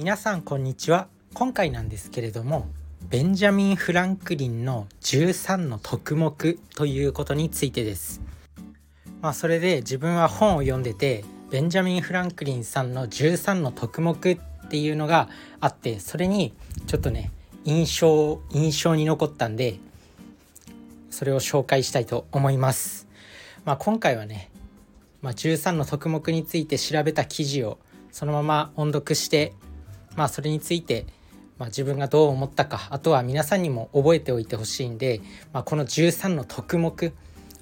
[0.00, 2.70] 皆さんこんにちは今回なんですけれども
[3.10, 8.22] ベンジャミン・フランクリンの13の特目ということについてです
[9.20, 14.38] まあそれで自分は本を読んでてベンジャミン・フランクリンさんの13の特目っ
[14.70, 15.28] ていうのが
[15.60, 16.54] あってそれに
[16.86, 17.30] ちょっとね
[17.66, 19.80] 印象印象に残ったんで
[21.10, 23.06] それを紹介したいと思います。
[23.66, 24.50] まあ、今回はね、
[25.20, 27.78] まあ、13の特目について調べた記事を
[28.10, 29.52] そのまま音読して、
[30.16, 31.06] まあ、それについて、
[31.58, 35.20] まあ、自分がどう思ったかあとは皆さんにも覚えておいてほしいんで、
[35.52, 37.12] まあ、この13の特目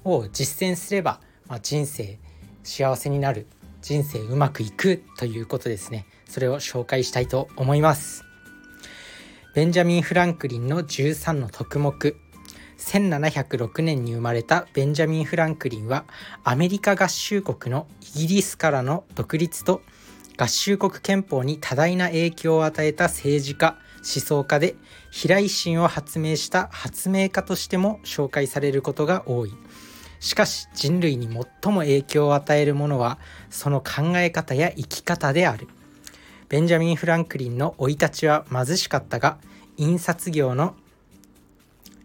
[0.03, 2.19] を実践すれば、まあ、人生
[2.63, 3.47] 幸せになる
[3.81, 6.05] 人生うまくいくということですね。
[6.27, 8.23] それを紹介したいと思います。
[9.55, 12.15] ベンジャミン・フランクリンの13の特目
[12.77, 16.05] 1706年に生まれたベンジャミン・フランクリンは
[16.43, 19.81] アメリカ合衆国のイギリスからの独立と
[20.39, 24.77] 合衆国憲法に多大な影響を与えた政治家思想家で
[25.11, 29.51] 平井心を発明した発明家としても紹介されることが多い。
[30.21, 35.67] しかし人類に最も影響を与えるものはその考え方や生き方である。
[36.47, 39.39] ベンジャミン・フランクリンの生い立ちは貧しかったが
[39.75, 40.73] 印刷業の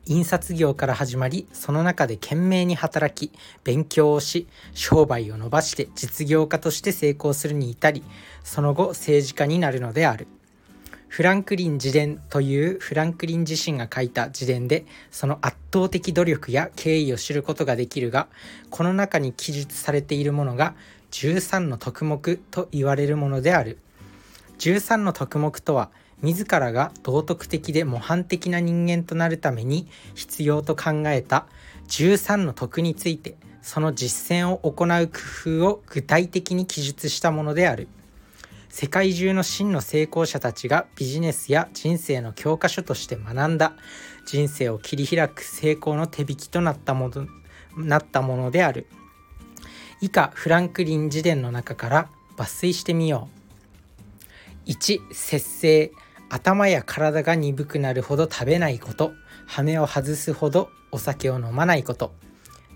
[0.07, 8.03] 印刷業から始まりその中で懸命に働き勉強をし商売を伸ばして実業家として成功するに至り
[8.43, 10.27] その後政治家になるのである。
[11.09, 18.27] フランクリン自伝というフランクリン自身が書いた自伝でその圧倒的努力や経緯を知ることができるが
[18.69, 20.75] この中に記述されているものが
[21.13, 23.79] 13の特目と言われるものである。
[24.59, 25.91] 13の特目とは
[26.25, 31.47] 自らが道徳的で模範的な人間となるために必要と考えた
[31.89, 37.89] 13の徳についてその実践を行う工夫を具体的に記述したものである。
[38.69, 43.74] 世界中の真の成功者たちがビジネスや人生の教科書として学んだ。
[44.27, 47.27] 人生を切り開く成功の手引きとなったもの
[47.77, 48.86] なったものである。
[50.01, 53.29] 以下フランクリン自伝の中から抜粋してみよ
[54.67, 54.70] う。
[54.70, 55.92] 1節制。
[56.34, 59.12] 頭や体が鈍くなるほど食べないこと。
[59.46, 62.12] 羽を外すほどお酒を飲まないこと。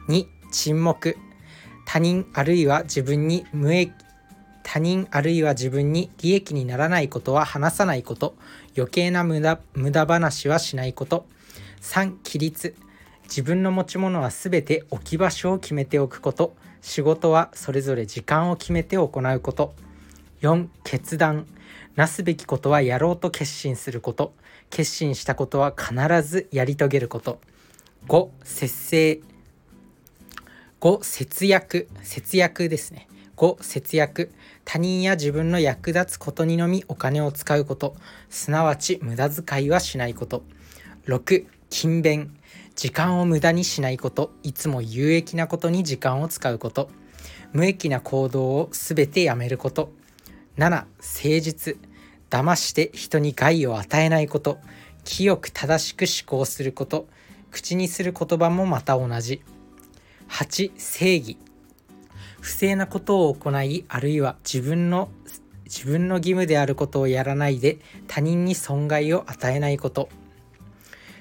[0.09, 1.17] 2沈黙。
[1.85, 3.93] 他人あるいは自分に無益
[4.63, 8.37] 他人あるいは自分に利益にならないことは話さないこと。
[8.77, 11.27] 余計な無駄無駄話はしないこと。
[11.81, 12.77] 3規律。
[13.25, 16.55] 自分の持ち物は全て置き場所を決めておくこと。
[16.81, 19.75] 仕事はそれぞれ時間を決めて行うこと。
[20.43, 21.49] 4決断。
[21.99, 24.33] なすべきことはやろうと決心すること。
[24.71, 27.41] 決心したことは必ずやり遂げること。
[28.07, 29.21] 5節制。
[30.81, 31.89] 5節約。
[32.05, 33.09] 節約ですね。
[33.37, 34.31] 5節約。
[34.65, 37.97] 他人や自分の役立つことにのみお金を使うこと。
[38.31, 40.45] すなわち無駄遣いはしないこと。
[41.09, 42.33] 6勤勉。
[42.77, 44.31] 時間を無駄にしないこと。
[44.45, 46.91] いつも有益なことに時間を使うこと。
[47.53, 49.91] 無益な行動を全てやめること。
[50.59, 50.87] 7誠
[51.41, 51.88] 実。
[52.31, 54.59] 騙して人に害を与えないこと。
[55.05, 57.09] 清く正しく思考すること。
[57.51, 59.43] 口にする言葉もまた同じ。
[60.29, 61.39] 8正義。
[62.41, 65.09] 不正なことを行いあるいは自分の
[65.65, 70.09] 自分の義務であることをやらないで他人に損害を与えないこと。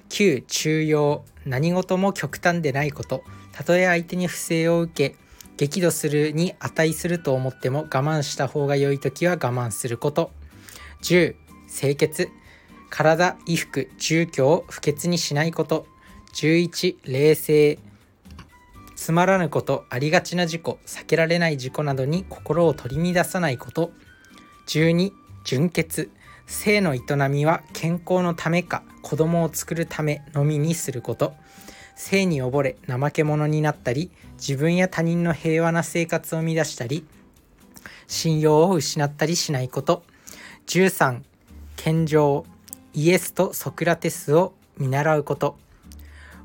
[0.10, 1.24] 9中庸。
[1.46, 3.24] 何事も極端でないこと。
[3.54, 5.16] たとえ相手に不正を受け
[5.58, 10.32] 激怒するに値すると思っても我慢した方が良い時は我慢すること。
[11.02, 11.36] 10
[11.68, 12.30] 清潔。
[12.90, 15.88] 体衣服住居を不潔にしないこと。
[16.34, 17.80] 11冷静。
[18.96, 23.92] つまらぬことありがちな事故避けられない事故などに心を取り乱さないこと。
[24.68, 25.12] 12
[25.44, 26.10] 純潔。
[26.48, 31.34] 性の営みは健康のためか子供を作るためのみにすること。
[31.96, 37.06] 性に溺れ怠け者になったり自分や他人の平和な生活を乱したり
[38.08, 40.04] 信用を失ったりしないこと。
[40.68, 41.22] 13
[41.78, 42.46] 健常
[42.94, 45.58] イエスとソクラテスを見習うこと。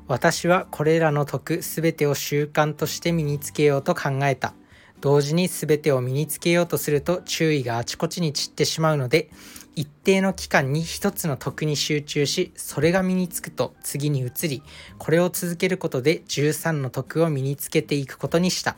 [0.07, 4.53] 私はこれらの徳すべてを習慣として身につけようと考えた。
[5.01, 9.29] 同時に全てを身につけようとすると注意があちこちに散ってしまうので
[9.75, 14.63] 一定の期間に一つの徳に集中しそれが身につくと次に移り
[14.99, 18.77] これを続けることで13の徳を身につけていくことにした。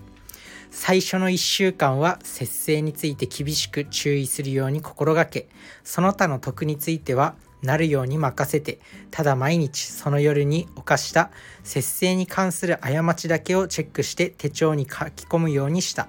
[0.71, 5.47] 最初の1週間は節制について厳しく注意するように心がけ
[5.83, 8.79] その他の徳についてはなるように任せて
[9.11, 11.31] ただ毎日その夜に犯した
[11.63, 16.07] 節制に関する過ちだけをチェックして手帳に書き込むようにした。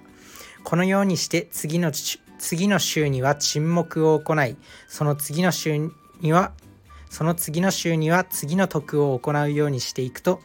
[0.66, 4.56] このようにして次の次の週には沈黙を行い
[4.88, 6.54] その次の週には
[7.08, 10.40] その次の週には次の徳を行うようにしていくと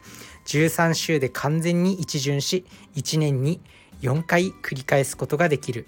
[0.46, 3.60] 13週で完全に一巡し1年に
[4.02, 5.86] 4回繰り返すことができる。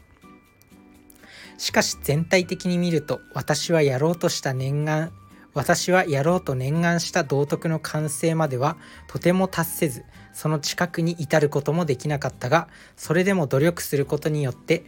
[1.58, 5.12] しかし全体的に見ると私はやろうとした念願
[5.52, 8.76] 私はやろうと念願した道徳の完成までは
[9.06, 14.84] とても達せずその近くに至ることもできなかったがそれでも努力することによって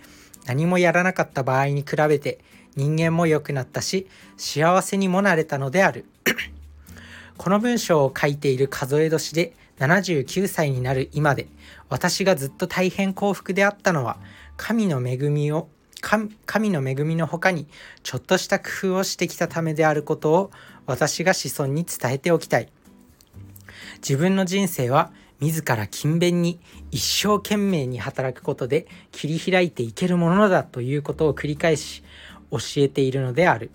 [0.46, 2.40] 何もやらなかった場合に比べて
[2.74, 6.04] 人間も良くなったし幸せにもなれたのである。
[7.38, 11.48] この文章を書いている数え年で79歳になる今で
[11.88, 14.18] 私がずっと大変幸福であったのは
[14.56, 15.68] 神の恵みを
[16.00, 17.66] 神の恵みの他に
[18.02, 20.50] ちょっとした工夫をしてきたためであることを
[20.86, 22.68] 私が子孫に伝えておきたい
[23.96, 32.02] 自分の人生は自ら勤勉に一生懸命に働くことで切り開いていけるものだということを繰り返し
[32.50, 33.70] 教えているのである。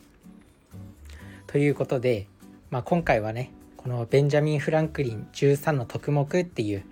[1.48, 2.28] ということで、
[2.70, 3.52] まあ、今回はね
[3.84, 6.84] このベンジャミン・フランクリン13の特目っていう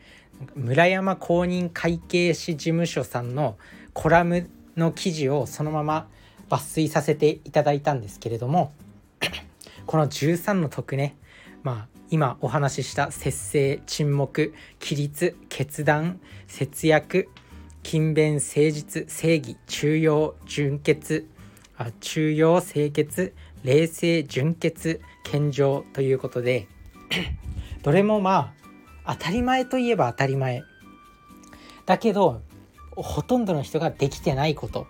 [0.55, 3.57] 村山公認会計士事務所さんの
[3.93, 6.07] コラムの記事をそのまま
[6.49, 8.71] 抜粋させていただいたんですけれども
[9.85, 11.15] この13の徳ね
[11.61, 17.29] まあ今お話しした節制沈黙規律決断節約
[17.83, 21.27] 勤勉誠実正義中庸純潔
[21.77, 26.67] あ中庸清潔冷静純潔健常ということで
[27.83, 28.53] どれもま
[29.03, 30.63] あ当たり前といえば当たり前。
[31.85, 32.41] だけど
[32.91, 34.87] ほとんどの人ができてないこと。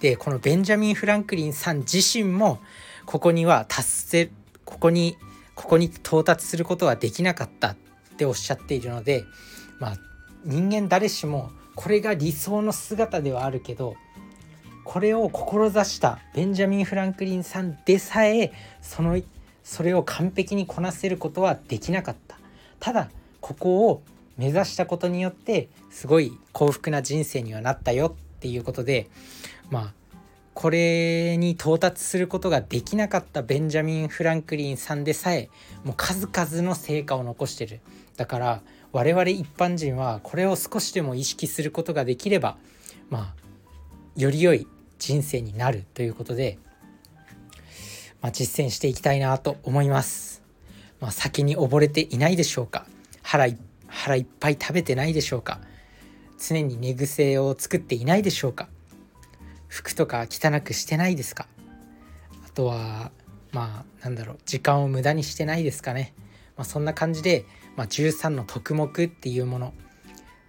[0.00, 2.60] でこのベンジャミン・フランクリンさん自身も
[3.06, 4.30] ここには達成
[4.64, 5.16] ここに
[5.54, 7.76] ここに到達することはできなかったっ
[8.18, 9.24] ておっしゃっているので
[9.80, 9.96] まあ
[10.44, 13.96] 人間誰しもこれが理想の姿ではあるけど
[14.84, 19.18] これを志したベンジャミン・フランクリンさんでさえその
[19.66, 22.38] それを完璧にこなせることはできなかった。
[22.78, 23.10] ただ
[23.40, 24.02] ここを
[24.38, 29.10] 目指したことによってすごい幸福な人生にはなったよっていうことで
[29.70, 29.92] まあ
[30.54, 35.50] これに到達することができなかったベンジャミン・フランクリンさんでさえ
[35.84, 37.80] もう数々の成果を残してる。
[38.16, 38.62] だから
[38.92, 42.56] 我々一般人はこれを少しでも意識することができれば
[43.10, 44.68] まあより良い
[45.00, 46.58] 人生になるということで
[48.26, 50.42] まあ、実践していきたいなと思います。
[50.98, 52.84] まあ、先に溺れていないでしょうか。
[53.22, 53.56] 腹い
[53.86, 55.60] 腹いっぱい食べてないでしょうか。
[56.36, 58.68] 常に寝癖を作っていないでしょうか。
[59.68, 61.46] 服とか汚くしてないですか。
[62.44, 63.12] あとは
[63.52, 64.38] まあなんだろう。
[64.44, 66.12] 時間を無駄にしてないですかね、
[66.56, 67.44] まあ、そんな感じで、
[67.76, 69.72] まあ、13の特目っていうもの。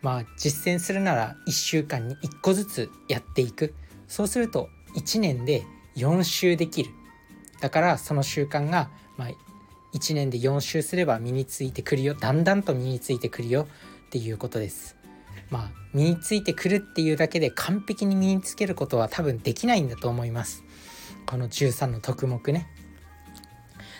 [0.01, 3.75] まあ実践するなら1週間に1個ずつやっていく。
[4.07, 5.63] そうすると1年で
[5.95, 6.96] 4週できる。
[7.61, 9.27] だからその習慣が、まあ、
[9.93, 13.67] 1年で4週すれば身についてくるよだんだんと身についてくるよ
[14.07, 14.95] っていうことです。
[15.49, 20.63] まあ身についてくるっていうだけで完璧に身につけることは多分できないんだと思います。
[21.25, 22.67] この13の特目ね。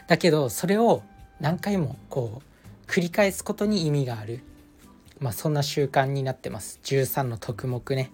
[0.08, 1.04] だけどそれを
[1.40, 4.42] 何回もこう繰り返すことに意味がある。
[5.20, 6.80] まあそんな習慣になってます。
[6.84, 8.12] 13の特目ね。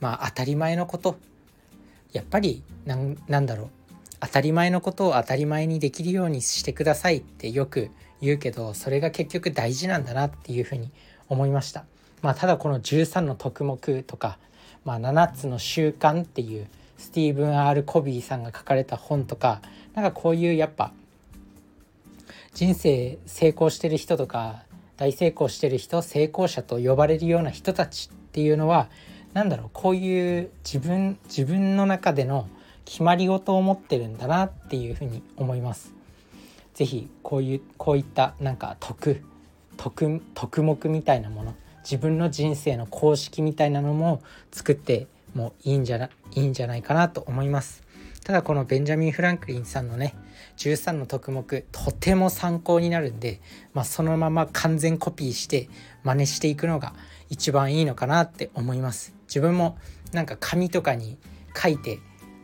[0.00, 1.16] まあ当たり前のこと。
[2.12, 3.70] やっぱりなんだろう
[4.20, 10.90] 当たり前のことを当たり前にできるようにしてくださいってよく言うけどそれが結局大事なんだなっていうふうに
[11.28, 11.84] 思いました。
[12.22, 14.38] まあ、ただこの13の特目とか、
[14.84, 19.62] まあ、7つの習慣っていうスティーブン・ R・ コビーさんが書かれた本とか
[19.94, 20.92] なんかこういうやっぱ
[22.52, 24.64] 人生成功してる人とか
[24.98, 28.90] 大成功してる人成功者と呼ばれるような人たちっていうのは
[29.32, 32.48] 何だろうこういう自分自分の中での
[32.84, 35.94] 決まり事を持ってるんだなっていうふうに思います。
[36.74, 39.22] 是非こういうこういったなんか徳
[39.76, 44.22] 徳徳目みたいなもの自分の人生の公式みたいなのも
[44.52, 47.82] 作ってもいいんじゃないいんじゃないかなと思います。
[48.24, 50.14] ただこのベンジャミン・フランクリンさんのね
[50.58, 53.40] 13の徳目とても参考になるんで、
[53.72, 55.68] まあ、そのまま完全コピーして
[56.04, 56.94] 真似していくのが
[57.30, 59.14] 一番いいのかなって思います。
[59.26, 59.78] 自分も
[60.12, 61.16] なんか紙とかに
[61.56, 61.98] 書いて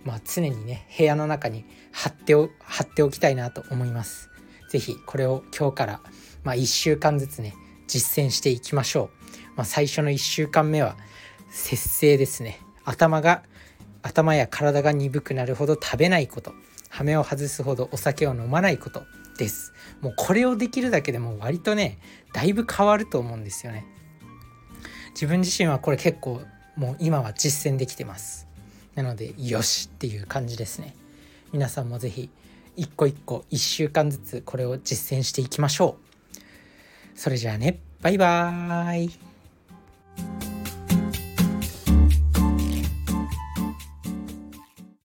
[0.06, 4.30] まあ、常にね部屋の中に貼ってお貼っておきたいなと思います。
[4.70, 6.00] 是非これを今日から、
[6.44, 7.54] まあ、1週間ずつね
[7.86, 9.36] 実践していきましょう。
[9.56, 10.96] まあ、最初の1週間目は
[11.50, 12.60] 節制ですね。
[12.84, 13.42] 頭が
[14.02, 16.52] 頭や体が鈍くなるほど食べないこと
[16.88, 19.02] 羽目を外すほどお酒を飲まないこと
[19.36, 21.98] ですもうこれをできるだけでも割とね
[22.32, 23.84] だいぶ変わると思うんですよね
[25.10, 26.40] 自分自身はこれ結構
[26.76, 28.45] もう今は実践できてます
[28.96, 30.96] なのでよしっていう感じですね。
[31.52, 32.28] 皆さんも是非
[32.76, 35.98] 一個一個1週間ずつこれを実践していきましょ
[36.34, 37.18] う。
[37.18, 37.78] それじゃあね。
[38.02, 39.25] バイバーイ。